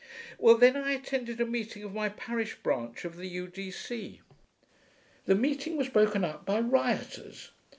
[0.39, 4.19] Well, then I attended a meeting of my parish branch of the U.D.C.
[5.25, 7.51] The meeting was broken up by rioters.